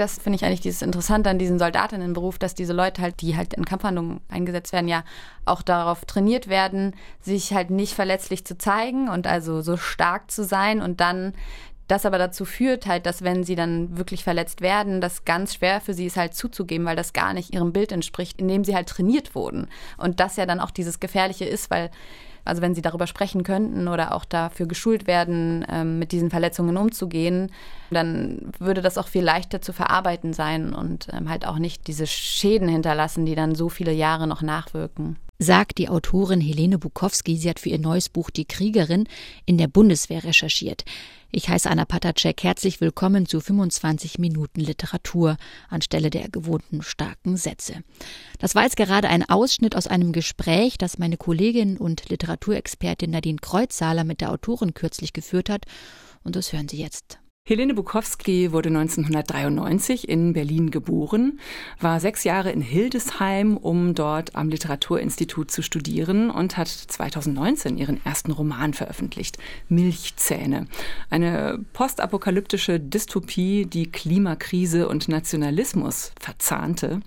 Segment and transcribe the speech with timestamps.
[0.00, 3.54] das finde ich eigentlich dieses Interessante an diesem Soldatinnenberuf, dass diese Leute halt, die halt
[3.54, 5.04] in Kampfhandlungen eingesetzt werden, ja
[5.44, 10.44] auch darauf trainiert werden, sich halt nicht verletzlich zu zeigen und also so stark zu
[10.44, 11.34] sein und dann
[11.88, 15.80] das aber dazu führt halt, dass wenn sie dann wirklich verletzt werden, das ganz schwer
[15.80, 18.74] für sie ist halt zuzugeben, weil das gar nicht ihrem Bild entspricht, in dem sie
[18.74, 19.68] halt trainiert wurden.
[19.96, 21.90] Und das ja dann auch dieses Gefährliche ist, weil
[22.48, 26.76] also wenn sie darüber sprechen könnten oder auch dafür geschult werden, ähm, mit diesen Verletzungen
[26.76, 27.52] umzugehen,
[27.90, 32.06] dann würde das auch viel leichter zu verarbeiten sein und ähm, halt auch nicht diese
[32.06, 37.36] Schäden hinterlassen, die dann so viele Jahre noch nachwirken sagt die Autorin Helene Bukowski.
[37.36, 39.08] Sie hat für ihr neues Buch Die Kriegerin
[39.46, 40.84] in der Bundeswehr recherchiert.
[41.30, 42.42] Ich heiße Anna Patacek.
[42.42, 45.36] Herzlich willkommen zu 25 Minuten Literatur
[45.68, 47.84] anstelle der gewohnten starken Sätze.
[48.38, 53.38] Das war jetzt gerade ein Ausschnitt aus einem Gespräch, das meine Kollegin und Literaturexpertin Nadine
[53.40, 55.66] Kreuzsaler mit der Autorin kürzlich geführt hat.
[56.24, 57.18] Und das hören Sie jetzt.
[57.48, 61.40] Helene Bukowski wurde 1993 in Berlin geboren,
[61.80, 68.04] war sechs Jahre in Hildesheim, um dort am Literaturinstitut zu studieren und hat 2019 ihren
[68.04, 69.38] ersten Roman veröffentlicht,
[69.70, 70.66] Milchzähne.
[71.08, 77.00] Eine postapokalyptische Dystopie, die Klimakrise und Nationalismus verzahnte.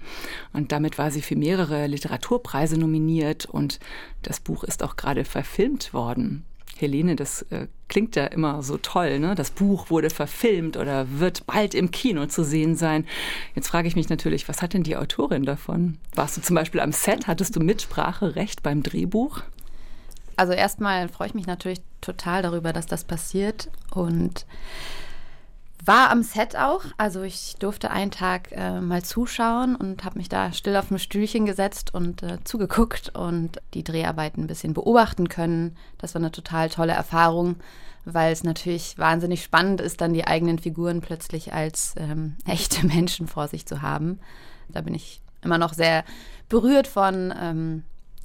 [0.54, 3.80] Und damit war sie für mehrere Literaturpreise nominiert und
[4.24, 6.46] das Buch ist auch gerade verfilmt worden.
[6.82, 9.20] Helene, das äh, klingt ja immer so toll.
[9.20, 9.36] Ne?
[9.36, 13.06] Das Buch wurde verfilmt oder wird bald im Kino zu sehen sein.
[13.56, 15.98] Jetzt frage ich mich natürlich, was hat denn die Autorin davon?
[16.16, 17.28] Warst du zum Beispiel am Set?
[17.28, 19.42] Hattest du Mitspracherecht beim Drehbuch?
[20.36, 24.46] Also erstmal freue ich mich natürlich total darüber, dass das passiert und
[25.84, 26.84] war am Set auch.
[26.98, 31.00] Also ich durfte einen Tag äh, mal zuschauen und habe mich da still auf ein
[31.00, 35.76] Stühlchen gesetzt und äh, zugeguckt und die Dreharbeiten ein bisschen beobachten können.
[35.98, 37.56] Das war eine total tolle Erfahrung,
[38.06, 43.28] weil es natürlich wahnsinnig spannend ist, dann die eigenen Figuren plötzlich als ähm, echte Menschen
[43.28, 44.20] vor sich zu haben.
[44.70, 46.04] Da bin ich immer noch sehr
[46.48, 47.84] berührt von, ähm,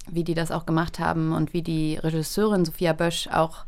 [0.09, 3.65] wie die das auch gemacht haben und wie die Regisseurin Sophia Bösch auch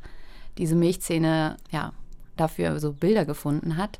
[0.59, 1.93] diese Milchszene ja,
[2.41, 3.99] dafür so Bilder gefunden hat.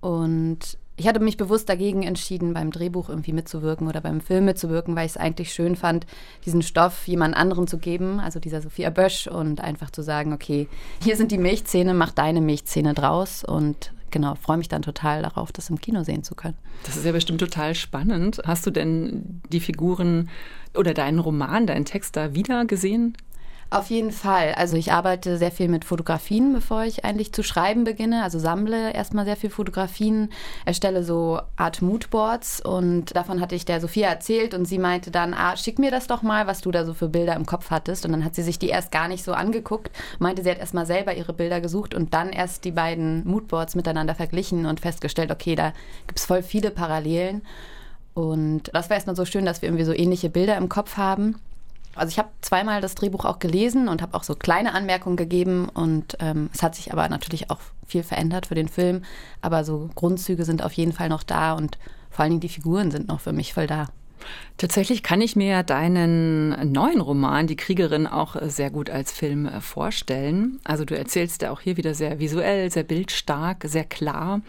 [0.00, 4.96] Und ich hatte mich bewusst dagegen entschieden, beim Drehbuch irgendwie mitzuwirken oder beim Film mitzuwirken,
[4.96, 6.06] weil ich es eigentlich schön fand,
[6.44, 10.68] diesen Stoff jemand anderen zu geben, also dieser Sophia Bösch, und einfach zu sagen, okay,
[11.02, 15.52] hier sind die Milchzähne, mach deine Milchzähne draus und genau, freue mich dann total darauf,
[15.52, 16.56] das im Kino sehen zu können.
[16.84, 18.42] Das ist ja bestimmt total spannend.
[18.44, 20.28] Hast du denn die Figuren
[20.76, 23.16] oder deinen Roman, deinen Text da wieder gesehen?
[23.72, 24.54] Auf jeden Fall.
[24.56, 28.24] Also ich arbeite sehr viel mit Fotografien, bevor ich eigentlich zu schreiben beginne.
[28.24, 30.30] Also sammle erstmal sehr viel Fotografien,
[30.64, 35.34] erstelle so Art Moodboards und davon hatte ich der Sophia erzählt und sie meinte dann,
[35.34, 38.04] ah, schick mir das doch mal, was du da so für Bilder im Kopf hattest.
[38.04, 40.86] Und dann hat sie sich die erst gar nicht so angeguckt, meinte, sie hat erstmal
[40.86, 45.54] selber ihre Bilder gesucht und dann erst die beiden Moodboards miteinander verglichen und festgestellt, okay,
[45.54, 45.72] da
[46.08, 47.42] gibt es voll viele Parallelen.
[48.14, 51.36] Und das war erstmal so schön, dass wir irgendwie so ähnliche Bilder im Kopf haben.
[51.94, 55.68] Also ich habe zweimal das Drehbuch auch gelesen und habe auch so kleine Anmerkungen gegeben
[55.68, 59.02] und ähm, es hat sich aber natürlich auch viel verändert für den Film.
[59.42, 61.78] Aber so Grundzüge sind auf jeden Fall noch da und
[62.10, 63.88] vor allen Dingen die Figuren sind noch für mich voll da.
[64.58, 69.60] Tatsächlich kann ich mir deinen neuen Roman, Die Kriegerin, auch sehr gut als Film äh,
[69.60, 70.60] vorstellen.
[70.64, 74.42] Also du erzählst ja auch hier wieder sehr visuell, sehr bildstark, sehr klar.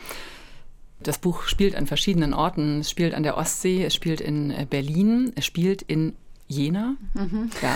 [1.00, 2.82] Das Buch spielt an verschiedenen Orten.
[2.82, 6.14] Es spielt an der Ostsee, es spielt in äh, Berlin, es spielt in
[6.52, 6.96] Jena.
[7.14, 7.50] Mhm.
[7.62, 7.76] Ja,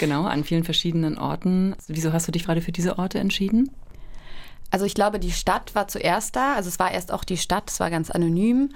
[0.00, 1.76] genau, an vielen verschiedenen Orten.
[1.86, 3.70] Wieso hast du dich gerade für diese Orte entschieden?
[4.70, 6.54] Also ich glaube, die Stadt war zuerst da.
[6.54, 8.70] Also es war erst auch die Stadt, es war ganz anonym.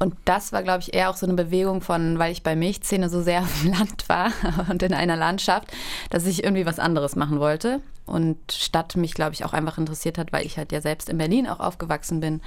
[0.00, 3.08] Und das war, glaube ich, eher auch so eine Bewegung von, weil ich bei Milchszene
[3.08, 4.32] so sehr auf dem Land war
[4.70, 5.72] und in einer Landschaft,
[6.10, 7.80] dass ich irgendwie was anderes machen wollte.
[8.08, 11.18] Und Stadt mich, glaube ich, auch einfach interessiert hat, weil ich halt ja selbst in
[11.18, 12.40] Berlin auch aufgewachsen bin.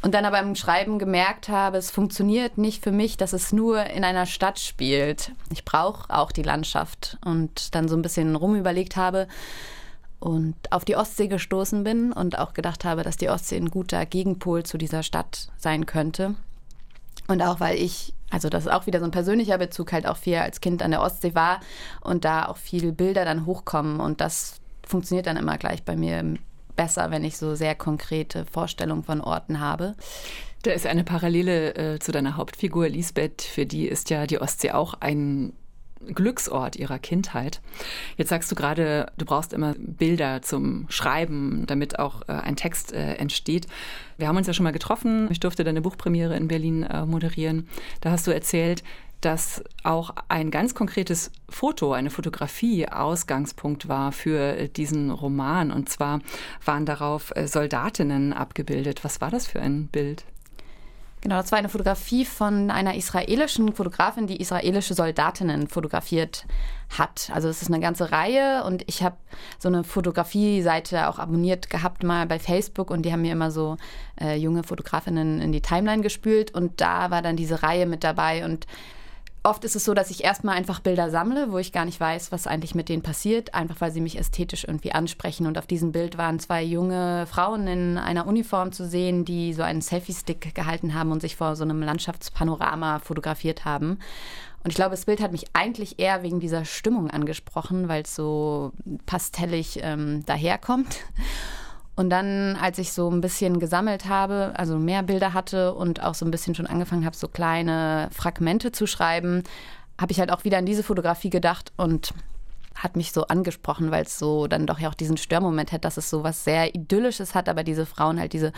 [0.00, 3.84] Und dann aber im Schreiben gemerkt habe, es funktioniert nicht für mich, dass es nur
[3.86, 5.32] in einer Stadt spielt.
[5.50, 7.18] Ich brauche auch die Landschaft.
[7.24, 9.26] Und dann so ein bisschen rumüberlegt habe
[10.20, 14.04] und auf die Ostsee gestoßen bin und auch gedacht habe, dass die Ostsee ein guter
[14.04, 16.34] Gegenpol zu dieser Stadt sein könnte.
[17.28, 20.16] Und auch weil ich, also das ist auch wieder so ein persönlicher Bezug, halt auch
[20.16, 21.60] viel als Kind an der Ostsee war
[22.00, 24.57] und da auch viele Bilder dann hochkommen und das
[24.88, 26.36] funktioniert dann immer gleich bei mir
[26.76, 29.94] besser, wenn ich so sehr konkrete Vorstellungen von Orten habe.
[30.62, 33.42] Da ist eine Parallele äh, zu deiner Hauptfigur Lisbeth.
[33.42, 35.52] Für die ist ja die Ostsee auch ein
[36.06, 37.60] Glücksort ihrer Kindheit.
[38.16, 42.92] Jetzt sagst du gerade, du brauchst immer Bilder zum Schreiben, damit auch äh, ein Text
[42.92, 43.66] äh, entsteht.
[44.16, 45.28] Wir haben uns ja schon mal getroffen.
[45.30, 47.68] Ich durfte deine Buchpremiere in Berlin äh, moderieren.
[48.00, 48.82] Da hast du erzählt,
[49.20, 55.72] dass auch ein ganz konkretes Foto, eine Fotografie Ausgangspunkt war für diesen Roman.
[55.72, 56.20] Und zwar
[56.64, 59.04] waren darauf äh, Soldatinnen abgebildet.
[59.04, 60.24] Was war das für ein Bild?
[61.20, 66.46] Genau, das war eine Fotografie von einer israelischen Fotografin, die israelische Soldatinnen fotografiert
[66.96, 67.30] hat.
[67.34, 69.16] Also es ist eine ganze Reihe und ich habe
[69.58, 73.78] so eine Fotografie-Seite auch abonniert gehabt mal bei Facebook und die haben mir immer so
[74.20, 78.44] äh, junge Fotografinnen in die Timeline gespült und da war dann diese Reihe mit dabei
[78.44, 78.68] und
[79.48, 82.32] Oft ist es so, dass ich erstmal einfach Bilder sammle, wo ich gar nicht weiß,
[82.32, 85.46] was eigentlich mit denen passiert, einfach weil sie mich ästhetisch irgendwie ansprechen.
[85.46, 89.62] Und auf diesem Bild waren zwei junge Frauen in einer Uniform zu sehen, die so
[89.62, 94.00] einen Selfie-Stick gehalten haben und sich vor so einem Landschaftspanorama fotografiert haben.
[94.64, 98.14] Und ich glaube, das Bild hat mich eigentlich eher wegen dieser Stimmung angesprochen, weil es
[98.14, 98.72] so
[99.06, 100.98] pastellig ähm, daherkommt.
[101.98, 106.14] Und dann, als ich so ein bisschen gesammelt habe, also mehr Bilder hatte und auch
[106.14, 109.42] so ein bisschen schon angefangen habe, so kleine Fragmente zu schreiben,
[110.00, 112.14] habe ich halt auch wieder an diese Fotografie gedacht und
[112.76, 115.96] hat mich so angesprochen, weil es so dann doch ja auch diesen Störmoment hat, dass
[115.96, 118.52] es so was sehr Idyllisches hat, aber diese Frauen halt diese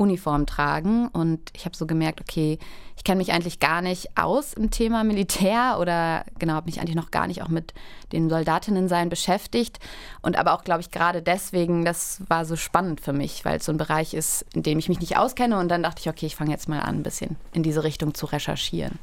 [0.00, 1.08] Uniform tragen.
[1.08, 2.58] Und ich habe so gemerkt, okay,
[2.96, 6.96] ich kenne mich eigentlich gar nicht aus im Thema Militär oder genau, habe mich eigentlich
[6.96, 7.74] noch gar nicht auch mit
[8.12, 9.78] den Soldatinnen sein beschäftigt.
[10.22, 13.66] Und aber auch, glaube ich, gerade deswegen, das war so spannend für mich, weil es
[13.66, 15.58] so ein Bereich ist, in dem ich mich nicht auskenne.
[15.58, 18.14] Und dann dachte ich, okay, ich fange jetzt mal an, ein bisschen in diese Richtung
[18.14, 18.98] zu recherchieren.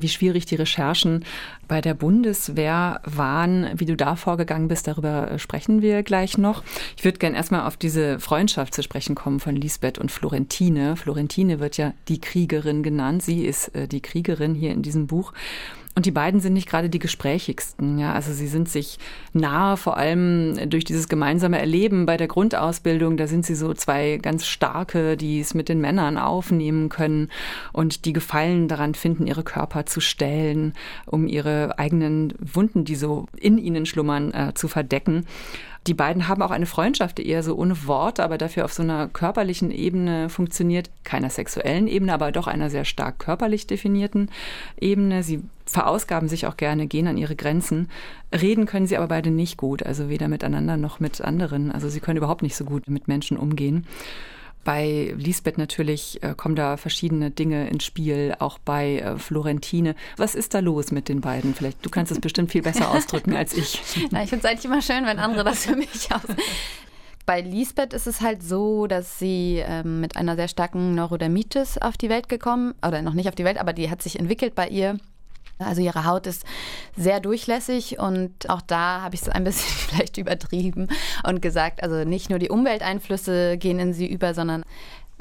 [0.00, 1.24] Wie schwierig die Recherchen
[1.68, 6.62] bei der Bundeswehr waren, wie du da vorgegangen bist, darüber sprechen wir gleich noch.
[6.96, 10.96] Ich würde gerne erstmal auf diese Freundschaft zu sprechen kommen von Lisbeth und Florentine.
[10.96, 13.22] Florentine wird ja die Kriegerin genannt.
[13.22, 15.32] Sie ist äh, die Kriegerin hier in diesem Buch.
[16.00, 17.98] Und die beiden sind nicht gerade die gesprächigsten.
[17.98, 18.98] Ja, also sie sind sich
[19.34, 23.18] nahe, vor allem durch dieses gemeinsame Erleben bei der Grundausbildung.
[23.18, 27.28] Da sind sie so zwei ganz starke, die es mit den Männern aufnehmen können
[27.74, 30.72] und die Gefallen daran finden, ihre Körper zu stellen,
[31.04, 35.26] um ihre eigenen Wunden, die so in ihnen schlummern, äh, zu verdecken.
[35.86, 38.82] Die beiden haben auch eine Freundschaft, die eher so ohne Worte, aber dafür auf so
[38.82, 40.90] einer körperlichen Ebene funktioniert.
[41.04, 44.30] Keiner sexuellen Ebene, aber doch einer sehr stark körperlich definierten
[44.78, 45.22] Ebene.
[45.22, 47.88] Sie verausgaben sich auch gerne, gehen an ihre Grenzen.
[48.32, 51.72] Reden können sie aber beide nicht gut, also weder miteinander noch mit anderen.
[51.72, 53.86] Also sie können überhaupt nicht so gut mit Menschen umgehen.
[54.64, 59.94] Bei Lisbeth natürlich äh, kommen da verschiedene Dinge ins Spiel, auch bei äh, Florentine.
[60.16, 61.54] Was ist da los mit den beiden?
[61.54, 63.80] Vielleicht, du kannst es bestimmt viel besser ausdrücken als ich.
[64.10, 66.20] Na, ich finde es eigentlich immer schön, wenn andere das für mich aus.
[67.24, 71.96] Bei Lisbeth ist es halt so, dass sie ähm, mit einer sehr starken Neurodermitis auf
[71.96, 74.68] die Welt gekommen, oder noch nicht auf die Welt, aber die hat sich entwickelt bei
[74.68, 74.98] ihr.
[75.60, 76.44] Also ihre Haut ist
[76.96, 80.88] sehr durchlässig und auch da habe ich es ein bisschen vielleicht übertrieben
[81.26, 84.64] und gesagt, also nicht nur die Umwelteinflüsse gehen in sie über, sondern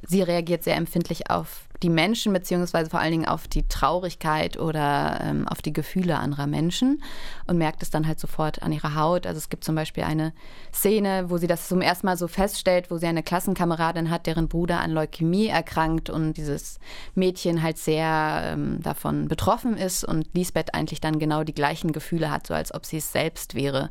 [0.08, 5.20] sie reagiert sehr empfindlich auf die Menschen, beziehungsweise vor allen Dingen auf die Traurigkeit oder
[5.24, 7.02] ähm, auf die Gefühle anderer Menschen
[7.48, 9.26] und merkt es dann halt sofort an ihrer Haut.
[9.26, 10.34] Also es gibt zum Beispiel eine
[10.74, 14.50] Szene, wo sie das zum ersten Mal so feststellt, wo sie eine Klassenkameradin hat, deren
[14.50, 16.80] Bruder an Leukämie erkrankt und dieses
[17.16, 22.30] Mädchen halt sehr ähm, davon betroffen ist und Lisbeth eigentlich dann genau die gleichen Gefühle
[22.30, 23.90] hat, so als ob sie es selbst wäre.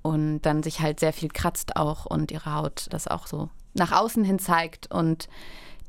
[0.00, 3.92] Und dann sich halt sehr viel kratzt auch und ihre Haut das auch so nach
[3.92, 5.28] außen hin zeigt und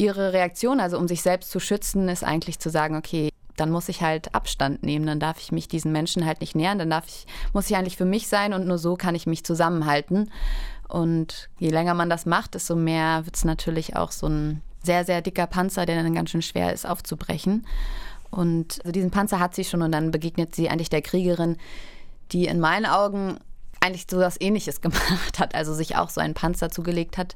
[0.03, 3.87] ihre Reaktion, also um sich selbst zu schützen, ist eigentlich zu sagen, okay, dann muss
[3.87, 7.05] ich halt Abstand nehmen, dann darf ich mich diesen Menschen halt nicht nähern, dann darf
[7.07, 10.31] ich, muss ich eigentlich für mich sein und nur so kann ich mich zusammenhalten.
[10.89, 15.05] Und je länger man das macht, desto mehr wird es natürlich auch so ein sehr,
[15.05, 17.65] sehr dicker Panzer, der dann ganz schön schwer ist aufzubrechen.
[18.29, 21.57] Und also diesen Panzer hat sie schon und dann begegnet sie eigentlich der Kriegerin,
[22.31, 23.37] die in meinen Augen
[23.79, 27.35] eigentlich so was Ähnliches gemacht hat, also sich auch so einen Panzer zugelegt hat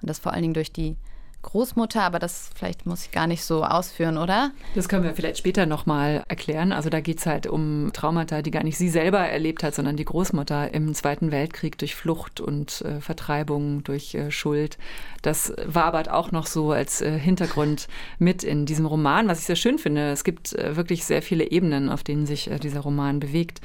[0.00, 0.96] und das vor allen Dingen durch die
[1.42, 4.50] Großmutter, aber das vielleicht muss ich gar nicht so ausführen, oder?
[4.74, 6.72] Das können wir vielleicht später nochmal erklären.
[6.72, 9.96] Also da geht es halt um Traumata, die gar nicht sie selber erlebt hat, sondern
[9.96, 14.78] die Großmutter im Zweiten Weltkrieg durch Flucht und äh, Vertreibung, durch äh, Schuld.
[15.22, 17.86] Das wabert auch noch so als äh, Hintergrund
[18.18, 20.10] mit in diesem Roman, was ich sehr schön finde.
[20.10, 23.60] Es gibt äh, wirklich sehr viele Ebenen, auf denen sich äh, dieser Roman bewegt.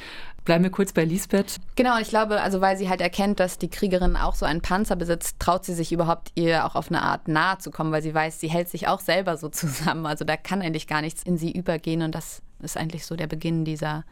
[0.45, 1.59] Bleiben wir kurz bei Lisbeth.
[1.75, 4.97] Genau, ich glaube, also weil sie halt erkennt, dass die Kriegerin auch so einen Panzer
[4.97, 8.13] besitzt, traut sie sich überhaupt ihr auch auf eine Art nahe zu kommen, weil sie
[8.13, 10.05] weiß, sie hält sich auch selber so zusammen.
[10.05, 13.27] Also da kann eigentlich gar nichts in sie übergehen und das ist eigentlich so der
[13.27, 14.03] Beginn dieser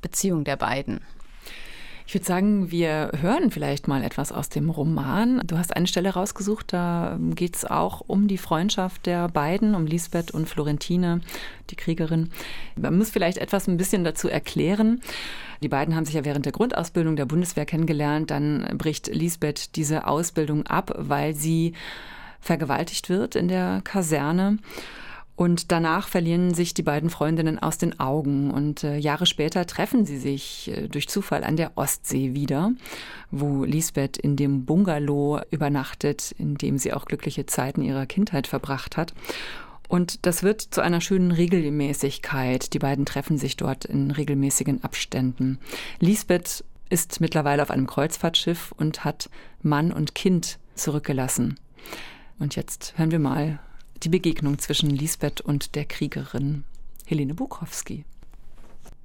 [0.00, 1.00] Beziehung der beiden.
[2.06, 5.40] Ich würde sagen, wir hören vielleicht mal etwas aus dem Roman.
[5.46, 9.86] Du hast eine Stelle rausgesucht, da geht es auch um die Freundschaft der beiden, um
[9.86, 11.22] Lisbeth und Florentine,
[11.70, 12.30] die Kriegerin.
[12.76, 15.00] Man muss vielleicht etwas ein bisschen dazu erklären.
[15.62, 18.30] Die beiden haben sich ja während der Grundausbildung der Bundeswehr kennengelernt.
[18.30, 21.72] Dann bricht Lisbeth diese Ausbildung ab, weil sie
[22.38, 24.58] vergewaltigt wird in der Kaserne.
[25.36, 30.06] Und danach verlieren sich die beiden Freundinnen aus den Augen und äh, Jahre später treffen
[30.06, 32.72] sie sich äh, durch Zufall an der Ostsee wieder,
[33.32, 38.96] wo Lisbeth in dem Bungalow übernachtet, in dem sie auch glückliche Zeiten ihrer Kindheit verbracht
[38.96, 39.12] hat.
[39.88, 42.72] Und das wird zu einer schönen Regelmäßigkeit.
[42.72, 45.58] Die beiden treffen sich dort in regelmäßigen Abständen.
[45.98, 49.28] Lisbeth ist mittlerweile auf einem Kreuzfahrtschiff und hat
[49.62, 51.58] Mann und Kind zurückgelassen.
[52.38, 53.58] Und jetzt hören wir mal
[54.04, 56.64] die Begegnung zwischen Lisbeth und der Kriegerin
[57.06, 58.04] Helene Bukowski.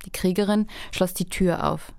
[0.06, 1.94] Die Kriegerin schloss die Tür auf.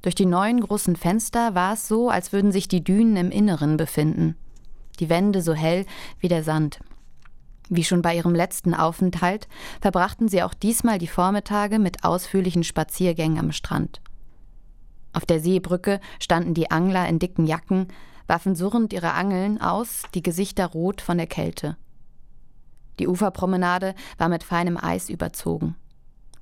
[0.00, 3.76] Durch die neuen großen Fenster war es so, als würden sich die Dünen im Inneren
[3.76, 4.36] befinden.
[5.00, 5.84] Die Wände so hell
[6.20, 6.80] wie der Sand.
[7.68, 9.48] Wie schon bei ihrem letzten Aufenthalt
[9.80, 14.00] verbrachten sie auch diesmal die Vormittage mit ausführlichen Spaziergängen am Strand.
[15.12, 17.88] Auf der Seebrücke standen die Angler in dicken Jacken,
[18.26, 21.76] warfen surrend ihre Angeln aus, die Gesichter rot von der Kälte.
[22.98, 25.76] Die Uferpromenade war mit feinem Eis überzogen.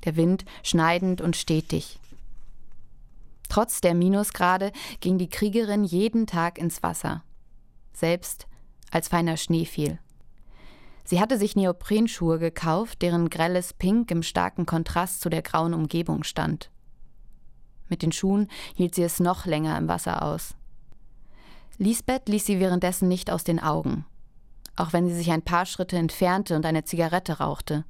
[0.04, 1.98] Der Wind schneidend und stetig.
[3.48, 7.22] Trotz der Minusgrade ging die Kriegerin jeden Tag ins Wasser,
[7.92, 8.46] selbst
[8.90, 9.98] als feiner Schnee fiel.
[11.04, 16.22] Sie hatte sich Neoprenschuhe gekauft, deren grelles Pink im starken Kontrast zu der grauen Umgebung
[16.24, 16.70] stand.
[17.88, 20.54] Mit den Schuhen hielt sie es noch länger im Wasser aus.
[21.78, 24.04] Lisbeth ließ sie währenddessen nicht aus den Augen,
[24.76, 27.84] auch wenn sie sich ein paar Schritte entfernte und eine Zigarette rauchte.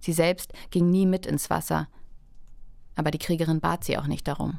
[0.00, 1.88] Sie selbst ging nie mit ins Wasser,
[2.94, 4.58] aber die Kriegerin bat sie auch nicht darum.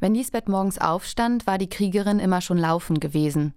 [0.00, 3.52] Wenn Lisbeth morgens aufstand, war die Kriegerin immer schon laufen gewesen.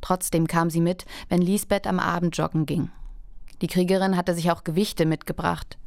[0.00, 2.90] Trotzdem kam sie mit, wenn Lisbeth am Abend joggen ging.
[3.62, 5.78] Die Kriegerin hatte sich auch Gewichte mitgebracht.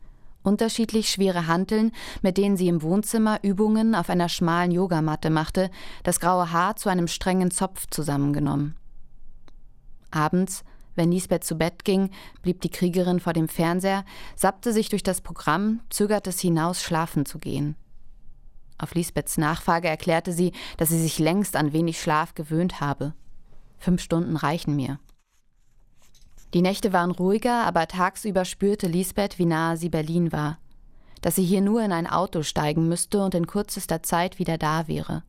[0.44, 5.70] Unterschiedlich schwere Hanteln, mit denen sie im Wohnzimmer Übungen auf einer schmalen Yogamatte machte,
[6.04, 8.76] das graue Haar zu einem strengen Zopf zusammengenommen.
[10.10, 10.64] Abends,
[10.96, 12.10] wenn Lisbeth zu Bett ging,
[12.42, 14.04] blieb die Kriegerin vor dem Fernseher,
[14.36, 17.76] sappte sich durch das Programm, zögerte es hinaus, schlafen zu gehen.
[18.78, 23.14] Auf Lisbeths Nachfrage erklärte sie, dass sie sich längst an wenig Schlaf gewöhnt habe.
[23.78, 25.00] Fünf Stunden reichen mir.
[26.54, 30.58] Die Nächte waren ruhiger, aber tagsüber spürte Lisbeth, wie nahe sie Berlin war,
[31.22, 34.88] dass sie hier nur in ein Auto steigen müsste und in kürzester Zeit wieder da
[34.88, 35.24] wäre.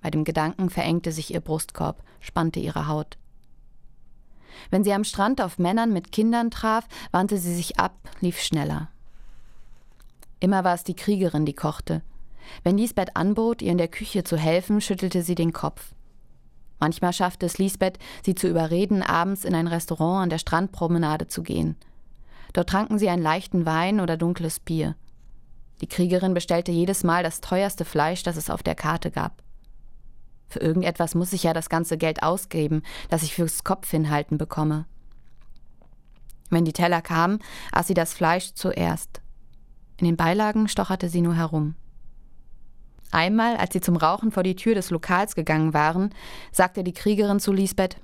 [0.00, 3.18] Bei dem Gedanken verengte sich ihr Brustkorb, spannte ihre Haut.
[4.70, 8.88] Wenn sie am Strand auf Männern mit Kindern traf, wandte sie sich ab, lief schneller.
[10.38, 12.02] Immer war es die Kriegerin, die kochte.
[12.62, 15.93] Wenn Lisbeth anbot, ihr in der Küche zu helfen, schüttelte sie den Kopf.
[16.80, 21.42] Manchmal schaffte es Lisbeth, sie zu überreden, abends in ein Restaurant an der Strandpromenade zu
[21.42, 21.76] gehen.
[22.52, 24.94] Dort tranken sie einen leichten Wein oder dunkles Bier.
[25.80, 29.42] Die Kriegerin bestellte jedes Mal das teuerste Fleisch, das es auf der Karte gab.
[30.48, 34.86] Für irgendetwas muss ich ja das ganze Geld ausgeben, das ich fürs Kopf hinhalten bekomme.
[36.50, 37.40] Wenn die Teller kamen,
[37.72, 39.20] aß sie das Fleisch zuerst.
[39.96, 41.74] In den Beilagen stocherte sie nur herum.
[43.10, 46.10] Einmal, als sie zum Rauchen vor die Tür des Lokals gegangen waren,
[46.50, 47.96] sagte die Kriegerin zu Lisbeth: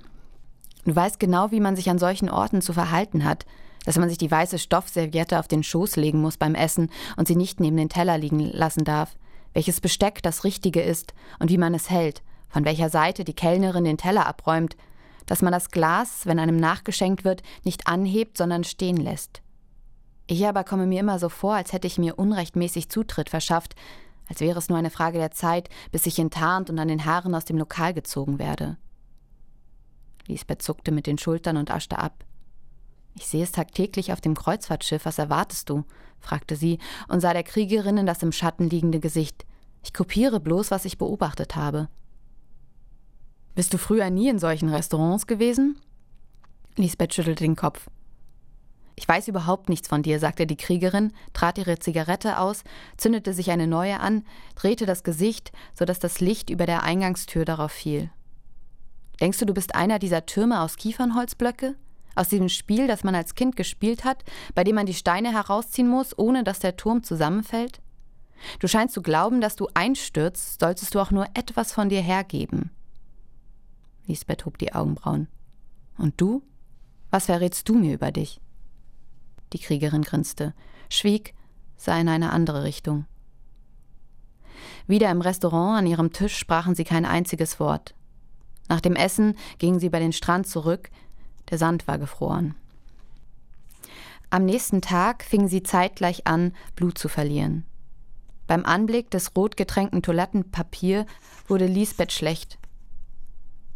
[0.85, 3.45] Du weißt genau, wie man sich an solchen Orten zu verhalten hat,
[3.85, 7.35] dass man sich die weiße Stoffserviette auf den Schoß legen muss beim Essen und sie
[7.35, 9.15] nicht neben den Teller liegen lassen darf,
[9.53, 13.83] welches Besteck das Richtige ist und wie man es hält, von welcher Seite die Kellnerin
[13.83, 14.75] den Teller abräumt,
[15.25, 19.41] dass man das Glas, wenn einem nachgeschenkt wird, nicht anhebt, sondern stehen lässt.
[20.27, 23.75] Ich aber komme mir immer so vor, als hätte ich mir unrechtmäßig Zutritt verschafft,
[24.31, 27.35] als wäre es nur eine Frage der Zeit, bis ich enttarnt und an den Haaren
[27.35, 28.77] aus dem Lokal gezogen werde.
[30.25, 32.23] Lisbeth zuckte mit den Schultern und aschte ab.
[33.13, 35.03] Ich sehe es tagtäglich auf dem Kreuzfahrtschiff.
[35.03, 35.83] Was erwartest du?
[36.21, 39.45] fragte sie und sah der Kriegerin in das im Schatten liegende Gesicht.
[39.83, 41.89] Ich kopiere bloß, was ich beobachtet habe.
[43.53, 45.77] Bist du früher nie in solchen Restaurants gewesen?
[46.77, 47.89] Lisbeth schüttelte den Kopf.
[48.95, 52.63] Ich weiß überhaupt nichts von dir, sagte die Kriegerin, trat ihre Zigarette aus,
[52.97, 57.45] zündete sich eine neue an, drehte das Gesicht, so dass das Licht über der Eingangstür
[57.45, 58.09] darauf fiel.
[59.19, 61.75] Denkst du, du bist einer dieser Türme aus Kiefernholzblöcke?
[62.15, 65.87] Aus diesem Spiel, das man als Kind gespielt hat, bei dem man die Steine herausziehen
[65.87, 67.81] muss, ohne dass der Turm zusammenfällt?
[68.59, 72.71] Du scheinst zu glauben, dass du einstürzt, solltest du auch nur etwas von dir hergeben.
[74.07, 75.27] Lisbeth hob die Augenbrauen.
[75.97, 76.41] Und du?
[77.11, 78.41] Was verrätst du mir über dich?
[79.53, 80.53] Die Kriegerin grinste,
[80.89, 81.33] schwieg,
[81.77, 83.05] sah in eine andere Richtung.
[84.87, 87.95] Wieder im Restaurant an ihrem Tisch sprachen sie kein einziges Wort.
[88.69, 90.89] Nach dem Essen gingen sie bei den Strand zurück,
[91.49, 92.55] der Sand war gefroren.
[94.29, 97.65] Am nächsten Tag fingen sie zeitgleich an, Blut zu verlieren.
[98.47, 101.05] Beim Anblick des rot getränkten Toilettenpapier
[101.47, 102.57] wurde Lisbeth schlecht.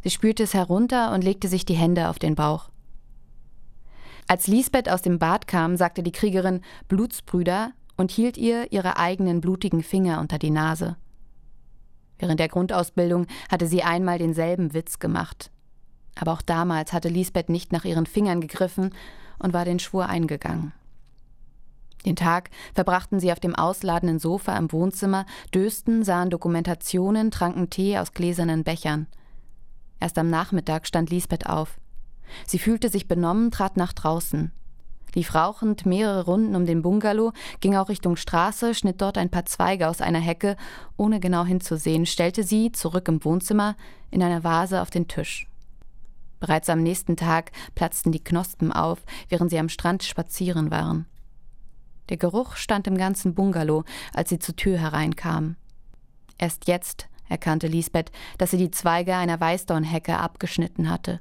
[0.01, 2.69] Sie spürte es herunter und legte sich die Hände auf den Bauch.
[4.27, 9.41] Als Lisbeth aus dem Bad kam, sagte die Kriegerin Blutsbrüder und hielt ihr ihre eigenen
[9.41, 10.97] blutigen Finger unter die Nase.
[12.17, 15.51] Während der Grundausbildung hatte sie einmal denselben Witz gemacht.
[16.15, 18.91] Aber auch damals hatte Lisbeth nicht nach ihren Fingern gegriffen
[19.37, 20.73] und war den Schwur eingegangen.
[22.05, 27.97] Den Tag verbrachten sie auf dem ausladenden Sofa im Wohnzimmer, dösten, sahen Dokumentationen, tranken Tee
[27.97, 29.07] aus gläsernen Bechern.
[29.99, 31.79] Erst am Nachmittag stand Lisbeth auf.
[32.45, 34.51] Sie fühlte sich benommen, trat nach draußen.
[35.13, 39.45] Lief rauchend mehrere Runden um den Bungalow, ging auch Richtung Straße, schnitt dort ein paar
[39.45, 40.57] Zweige aus einer Hecke,
[40.97, 43.77] ohne genau hinzusehen, stellte sie, zurück im Wohnzimmer,
[44.11, 45.47] in einer Vase auf den Tisch.
[46.41, 51.05] Bereits am nächsten Tag platzten die Knospen auf, während sie am Strand spazieren waren.
[52.09, 55.55] Der Geruch stand im ganzen Bungalow, als sie zur Tür hereinkam.
[56.37, 61.19] Erst jetzt erkannte Lisbeth, dass sie die Zweige einer Weißdornhecke abgeschnitten hatte.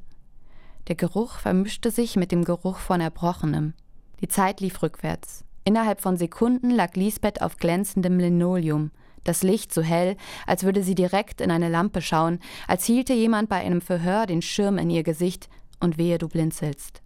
[0.89, 3.73] Der Geruch vermischte sich mit dem Geruch von Erbrochenem.
[4.21, 5.45] Die Zeit lief rückwärts.
[5.65, 8.91] Innerhalb von Sekunden lag Lisbeth auf glänzendem Linoleum,
[9.25, 12.39] das Licht so hell, als würde sie direkt in eine Lampe schauen,
[12.69, 15.49] als hielte jemand bei einem Verhör den Schirm in ihr Gesicht
[15.81, 17.01] und wehe du blinzelst.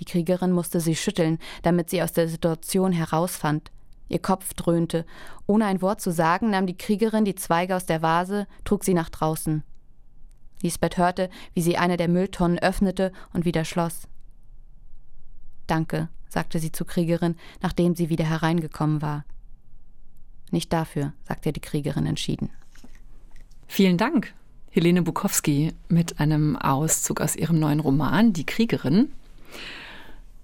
[0.00, 3.70] Die Kriegerin musste sie schütteln, damit sie aus der Situation herausfand.
[4.08, 5.06] Ihr Kopf dröhnte.
[5.46, 8.94] Ohne ein Wort zu sagen, nahm die Kriegerin die Zweige aus der Vase, trug sie
[8.94, 9.62] nach draußen.
[10.64, 14.08] Lisbeth hörte, wie sie eine der Mülltonnen öffnete und wieder schloss.
[15.66, 19.24] Danke, sagte sie zur Kriegerin, nachdem sie wieder hereingekommen war.
[20.50, 22.50] Nicht dafür, sagte die Kriegerin entschieden.
[23.66, 24.34] Vielen Dank,
[24.70, 29.12] Helene Bukowski, mit einem Auszug aus ihrem neuen Roman Die Kriegerin.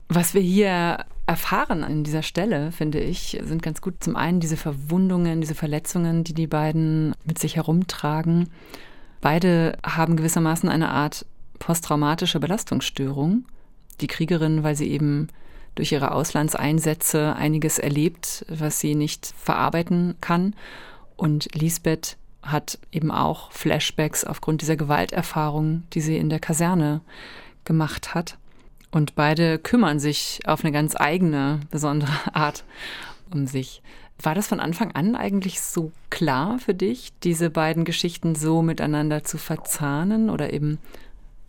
[0.08, 4.56] Was wir hier erfahren an dieser Stelle, finde ich, sind ganz gut zum einen diese
[4.56, 8.50] Verwundungen, diese Verletzungen, die die beiden mit sich herumtragen.
[9.20, 11.26] Beide haben gewissermaßen eine Art
[11.58, 13.44] posttraumatische Belastungsstörung.
[14.00, 15.28] Die Kriegerin, weil sie eben
[15.74, 20.54] durch ihre Auslandseinsätze einiges erlebt, was sie nicht verarbeiten kann.
[21.16, 27.02] Und Lisbeth hat eben auch Flashbacks aufgrund dieser Gewalterfahrung, die sie in der Kaserne
[27.64, 28.38] gemacht hat.
[28.90, 32.64] Und beide kümmern sich auf eine ganz eigene, besondere Art
[33.32, 33.82] um sich.
[34.22, 39.24] War das von Anfang an eigentlich so klar für dich, diese beiden Geschichten so miteinander
[39.24, 40.78] zu verzahnen oder eben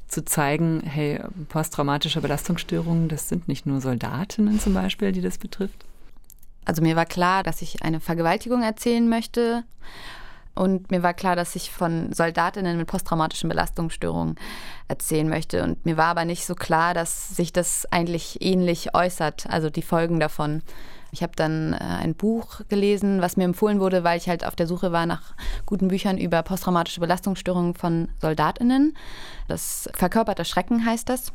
[0.08, 5.86] zu zeigen, hey, posttraumatische Belastungsstörungen, das sind nicht nur Soldatinnen zum Beispiel, die das betrifft?
[6.66, 9.64] Also mir war klar, dass ich eine Vergewaltigung erzählen möchte
[10.54, 14.36] und mir war klar, dass ich von Soldatinnen mit posttraumatischen Belastungsstörungen
[14.88, 15.64] erzählen möchte.
[15.64, 19.82] Und mir war aber nicht so klar, dass sich das eigentlich ähnlich äußert, also die
[19.82, 20.62] Folgen davon.
[21.12, 24.56] Ich habe dann äh, ein Buch gelesen, was mir empfohlen wurde, weil ich halt auf
[24.56, 25.34] der Suche war nach
[25.66, 28.96] guten Büchern über posttraumatische Belastungsstörungen von Soldatinnen.
[29.48, 31.34] Das verkörperte Schrecken heißt das.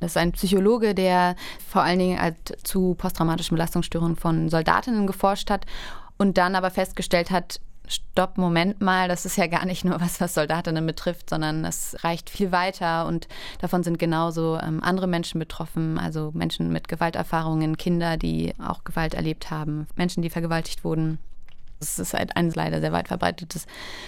[0.00, 1.34] Das ist ein Psychologe, der
[1.66, 5.66] vor allen Dingen halt zu posttraumatischen Belastungsstörungen von Soldatinnen geforscht hat
[6.18, 10.20] und dann aber festgestellt hat, stopp, Moment mal, das ist ja gar nicht nur was,
[10.20, 13.28] was Soldatinnen betrifft, sondern es reicht viel weiter und
[13.60, 19.14] davon sind genauso ähm, andere Menschen betroffen, also Menschen mit Gewalterfahrungen, Kinder, die auch Gewalt
[19.14, 21.18] erlebt haben, Menschen, die vergewaltigt wurden.
[21.80, 23.66] Das ist halt ein leider sehr weit verbreitetes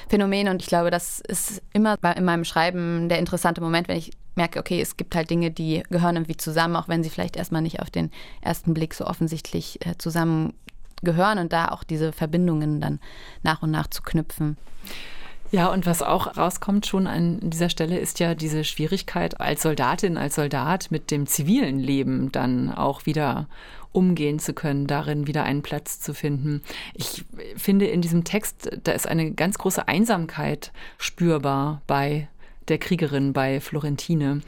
[0.09, 4.11] Phänomen und ich glaube, das ist immer in meinem Schreiben der interessante Moment, wenn ich
[4.35, 7.63] merke, okay, es gibt halt Dinge, die gehören irgendwie zusammen, auch wenn sie vielleicht erstmal
[7.63, 10.55] nicht auf den ersten Blick so offensichtlich äh, zusammen
[11.03, 13.01] gehören und da auch diese Verbindungen dann
[13.43, 14.57] nach und nach zu knüpfen.
[15.53, 20.17] Ja, und was auch rauskommt schon an dieser Stelle ist ja diese Schwierigkeit als Soldatin,
[20.17, 23.49] als Soldat mit dem zivilen Leben dann auch wieder
[23.93, 26.63] umgehen zu können, darin wieder einen Platz zu finden.
[26.95, 27.25] Ich
[27.57, 32.29] finde in diesem Text, da ist eine ganz große Einsamkeit spürbar bei
[32.69, 34.43] der Kriegerin, bei Florentine.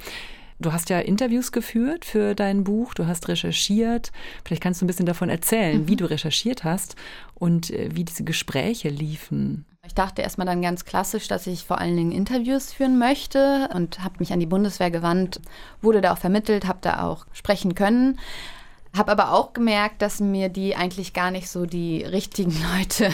[0.62, 4.12] Du hast ja Interviews geführt für dein Buch, du hast recherchiert.
[4.44, 5.88] Vielleicht kannst du ein bisschen davon erzählen, mhm.
[5.88, 6.94] wie du recherchiert hast
[7.34, 9.64] und äh, wie diese Gespräche liefen.
[9.84, 14.04] Ich dachte erstmal dann ganz klassisch, dass ich vor allen Dingen Interviews führen möchte und
[14.04, 15.40] habe mich an die Bundeswehr gewandt,
[15.80, 18.20] wurde da auch vermittelt, habe da auch sprechen können.
[18.94, 23.10] Habe aber auch gemerkt, dass mir die eigentlich gar nicht so die richtigen Leute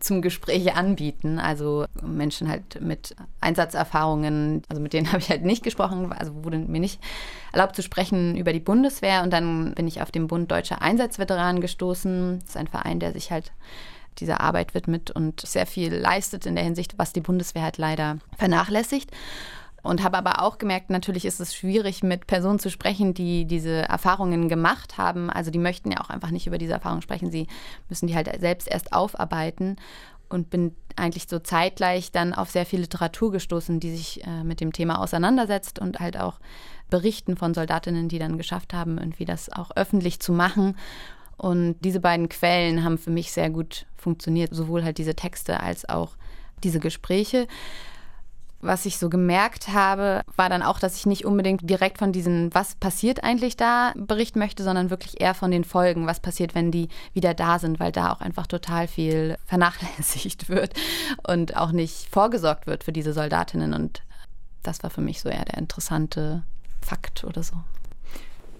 [0.00, 1.38] zum Gespräch anbieten.
[1.38, 6.58] Also Menschen halt mit Einsatzerfahrungen, also mit denen habe ich halt nicht gesprochen, also wurde
[6.58, 7.00] mir nicht
[7.52, 9.22] erlaubt zu sprechen über die Bundeswehr.
[9.22, 12.40] Und dann bin ich auf den Bund Deutscher Einsatzveteranen gestoßen.
[12.40, 13.52] Das ist ein Verein, der sich halt
[14.18, 18.18] dieser Arbeit widmet und sehr viel leistet in der Hinsicht, was die Bundeswehr halt leider
[18.36, 19.10] vernachlässigt.
[19.84, 23.82] Und habe aber auch gemerkt, natürlich ist es schwierig, mit Personen zu sprechen, die diese
[23.82, 25.28] Erfahrungen gemacht haben.
[25.28, 27.30] Also die möchten ja auch einfach nicht über diese Erfahrungen sprechen.
[27.30, 27.46] Sie
[27.90, 29.76] müssen die halt selbst erst aufarbeiten.
[30.30, 34.60] Und bin eigentlich so zeitgleich dann auf sehr viel Literatur gestoßen, die sich äh, mit
[34.60, 36.40] dem Thema auseinandersetzt und halt auch
[36.88, 40.76] Berichten von Soldatinnen, die dann geschafft haben, irgendwie das auch öffentlich zu machen.
[41.36, 45.86] Und diese beiden Quellen haben für mich sehr gut funktioniert, sowohl halt diese Texte als
[45.88, 46.16] auch
[46.62, 47.46] diese Gespräche.
[48.64, 52.52] Was ich so gemerkt habe, war dann auch, dass ich nicht unbedingt direkt von diesen,
[52.54, 56.70] was passiert eigentlich da, berichten möchte, sondern wirklich eher von den Folgen, was passiert, wenn
[56.70, 60.74] die wieder da sind, weil da auch einfach total viel vernachlässigt wird
[61.26, 63.74] und auch nicht vorgesorgt wird für diese Soldatinnen.
[63.74, 64.02] Und
[64.62, 66.42] das war für mich so eher der interessante
[66.80, 67.54] Fakt oder so.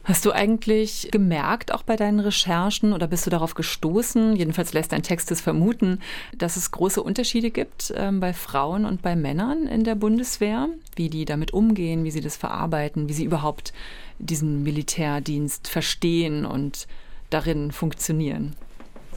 [0.04, 4.92] Hast du eigentlich gemerkt, auch bei deinen Recherchen, oder bist du darauf gestoßen, jedenfalls lässt
[4.92, 6.00] dein Text es vermuten,
[6.36, 11.08] dass es große Unterschiede gibt äh, bei Frauen und bei Männern in der Bundeswehr, wie
[11.08, 13.72] die damit umgehen, wie sie das verarbeiten, wie sie überhaupt
[14.18, 16.86] diesen Militärdienst verstehen und
[17.30, 18.56] darin funktionieren?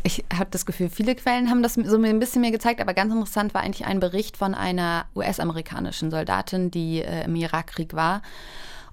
[0.04, 3.12] Ich habe das Gefühl, viele Quellen haben das so ein bisschen mir gezeigt, aber ganz
[3.12, 8.21] interessant war eigentlich ein Bericht von einer US-amerikanischen Soldatin, die äh, im Irakkrieg war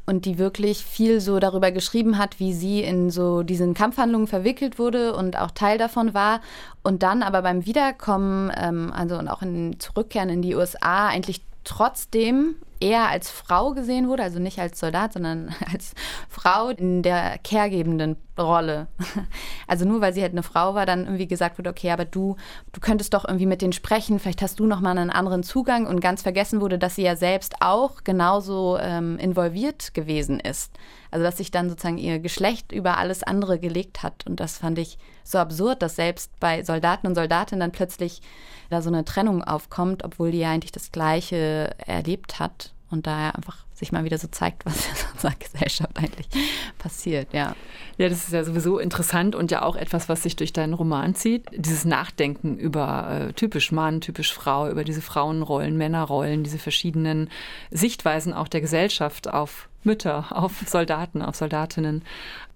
[0.06, 4.78] und die wirklich viel so darüber geschrieben hat, wie sie in so diesen Kampfhandlungen verwickelt
[4.78, 6.40] wurde und auch Teil davon war.
[6.82, 11.42] Und dann aber beim Wiederkommen, ähm, also und auch in Zurückkehren in die USA eigentlich
[11.64, 15.94] trotzdem eher als Frau gesehen wurde, also nicht als Soldat, sondern als
[16.28, 18.88] Frau in der caregebenden Rolle.
[19.66, 22.36] Also nur weil sie halt eine Frau war, dann irgendwie gesagt wurde, okay, aber du,
[22.72, 25.86] du könntest doch irgendwie mit denen sprechen, vielleicht hast du noch mal einen anderen Zugang
[25.86, 30.70] und ganz vergessen wurde, dass sie ja selbst auch genauso ähm, involviert gewesen ist.
[31.10, 34.78] Also dass sich dann sozusagen ihr Geschlecht über alles andere gelegt hat und das fand
[34.78, 38.20] ich so absurd, dass selbst bei Soldaten und Soldatinnen dann plötzlich
[38.68, 43.37] da so eine Trennung aufkommt, obwohl die ja eigentlich das Gleiche erlebt hat und daher
[43.37, 46.28] einfach sich mal wieder so zeigt, was in unserer Gesellschaft eigentlich
[46.78, 47.54] passiert, ja.
[47.98, 51.14] Ja, das ist ja sowieso interessant und ja auch etwas, was sich durch deinen Roman
[51.14, 51.46] zieht.
[51.52, 57.28] Dieses Nachdenken über äh, typisch Mann, typisch Frau, über diese Frauenrollen, Männerrollen, diese verschiedenen
[57.70, 62.02] Sichtweisen auch der Gesellschaft auf Mütter, auf Soldaten, auf Soldatinnen.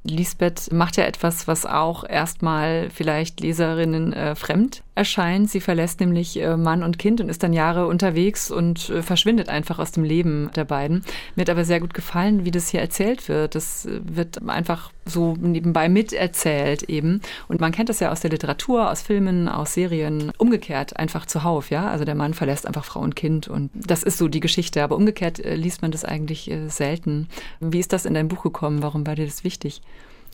[0.04, 5.50] Lisbeth macht ja etwas, was auch erstmal vielleicht Leserinnen äh, fremd erscheint.
[5.50, 9.48] Sie verlässt nämlich äh, Mann und Kind und ist dann Jahre unterwegs und äh, verschwindet
[9.48, 11.04] einfach aus dem Leben der beiden.
[11.34, 13.54] Mir hat aber sehr gut gefallen, wie das hier erzählt wird.
[13.54, 17.20] Das äh, wird einfach so nebenbei miterzählt eben.
[17.48, 20.32] Und man kennt das ja aus der Literatur, aus Filmen, aus Serien.
[20.38, 21.88] Umgekehrt einfach zuhauf, ja.
[21.88, 24.82] Also der Mann verlässt einfach Frau und Kind und das ist so die Geschichte.
[24.82, 27.28] Aber umgekehrt äh, liest man das eigentlich äh, selten.
[27.60, 28.82] Wie ist das in dein Buch gekommen?
[28.82, 29.82] Warum war dir das wichtig,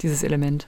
[0.02, 0.66] dieses Element?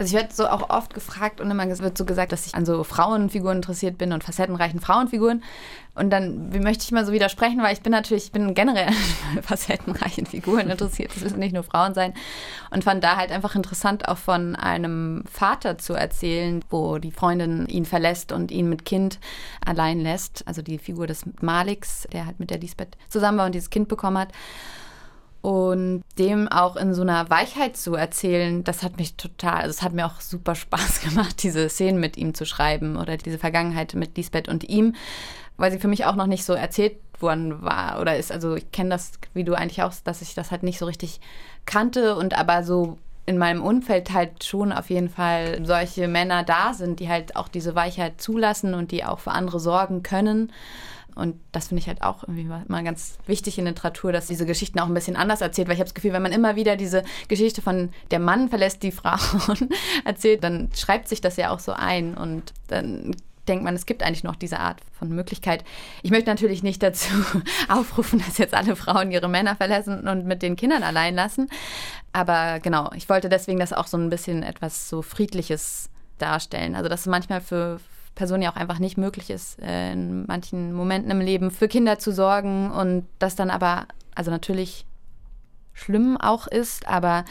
[0.00, 2.64] Also ich werde so auch oft gefragt und immer wird so gesagt, dass ich an
[2.64, 5.42] so Frauenfiguren interessiert bin und facettenreichen Frauenfiguren.
[5.94, 8.86] Und dann möchte ich mal so widersprechen, weil ich bin natürlich, ich bin generell
[9.36, 11.14] an facettenreichen Figuren interessiert.
[11.14, 12.14] Das müssen nicht nur Frauen sein.
[12.70, 17.66] Und fand da halt einfach interessant, auch von einem Vater zu erzählen, wo die Freundin
[17.66, 19.18] ihn verlässt und ihn mit Kind
[19.62, 20.48] allein lässt.
[20.48, 23.88] Also die Figur des Maliks, der halt mit der Lisbeth zusammen war und dieses Kind
[23.88, 24.32] bekommen hat.
[25.42, 29.82] Und dem auch in so einer Weichheit zu erzählen, das hat mich total, also es
[29.82, 33.94] hat mir auch super Spaß gemacht, diese Szenen mit ihm zu schreiben oder diese Vergangenheit
[33.94, 34.94] mit Lisbeth und ihm,
[35.56, 38.32] weil sie für mich auch noch nicht so erzählt worden war oder ist.
[38.32, 41.20] Also ich kenne das, wie du eigentlich auch, dass ich das halt nicht so richtig
[41.64, 46.74] kannte und aber so in meinem Umfeld halt schon auf jeden Fall solche Männer da
[46.74, 50.52] sind, die halt auch diese Weichheit zulassen und die auch für andere sorgen können.
[51.20, 54.80] Und das finde ich halt auch irgendwie mal ganz wichtig in Literatur, dass diese Geschichten
[54.80, 57.04] auch ein bisschen anders erzählt, weil ich habe das Gefühl, wenn man immer wieder diese
[57.28, 59.16] Geschichte von der Mann verlässt die Frau
[60.04, 63.14] erzählt, dann schreibt sich das ja auch so ein und dann
[63.48, 65.64] denkt man, es gibt eigentlich noch diese Art von Möglichkeit.
[66.02, 67.12] Ich möchte natürlich nicht dazu
[67.68, 71.48] aufrufen, dass jetzt alle Frauen ihre Männer verlassen und mit den Kindern allein lassen.
[72.12, 76.76] Aber genau, ich wollte deswegen das auch so ein bisschen etwas so Friedliches darstellen.
[76.76, 77.80] Also, dass manchmal für,
[78.14, 81.98] Person ja auch einfach nicht möglich ist, äh, in manchen Momenten im Leben für Kinder
[81.98, 84.84] zu sorgen und das dann aber, also natürlich
[85.72, 87.24] schlimm auch ist, aber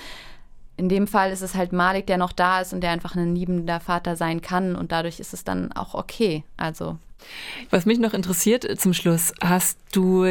[0.77, 3.35] in dem Fall ist es halt Malik, der noch da ist und der einfach ein
[3.35, 6.43] liebender Vater sein kann und dadurch ist es dann auch okay.
[6.57, 6.97] Also
[7.69, 10.25] was mich noch interessiert äh, zum Schluss, hast du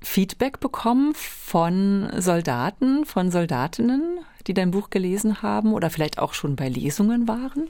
[0.00, 6.56] Feedback bekommen von Soldaten, von Soldatinnen, die dein Buch gelesen haben oder vielleicht auch schon
[6.56, 7.68] bei Lesungen waren?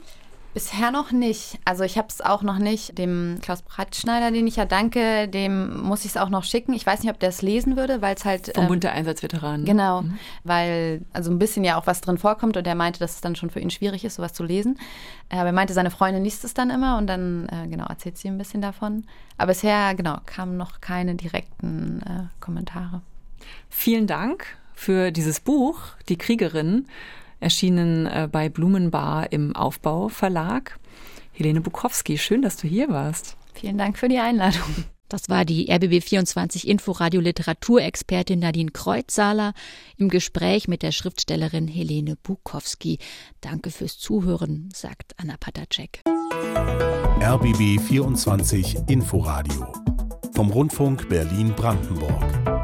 [0.53, 1.59] Bisher noch nicht.
[1.65, 2.97] Also ich habe es auch noch nicht.
[2.99, 6.73] Dem Klaus Breitschneider, den ich ja danke, dem muss ich es auch noch schicken.
[6.73, 8.51] Ich weiß nicht, ob der es lesen würde, weil es halt...
[8.53, 9.65] Vom ähm, Bund der Einsatzveteranen.
[9.65, 10.19] Genau, mhm.
[10.43, 13.35] weil also ein bisschen ja auch was drin vorkommt und er meinte, dass es dann
[13.35, 14.77] schon für ihn schwierig ist, sowas zu lesen.
[15.29, 18.27] Aber er meinte, seine Freundin liest es dann immer und dann, äh, genau, erzählt sie
[18.27, 19.05] ein bisschen davon.
[19.37, 23.01] Aber bisher, genau, kamen noch keine direkten äh, Kommentare.
[23.69, 26.85] Vielen Dank für dieses Buch, Die Kriegerin
[27.43, 30.79] erschienen äh, bei Blumenbar im Aufbau Verlag.
[31.31, 33.37] Helene Bukowski, schön, dass du hier warst.
[33.53, 34.85] Vielen Dank für die Einladung.
[35.09, 39.53] Das war die RBB24 Inforadio Literaturexpertin Nadine Kreuzsaler
[39.95, 42.97] im Gespräch mit der Schriftstellerin Helene Bukowski.
[43.39, 46.01] Danke fürs Zuhören, sagt Anna Patacek.
[47.21, 49.71] RBB 24 Inforadio
[50.33, 52.62] vom Rundfunk Berlin-Brandenburg.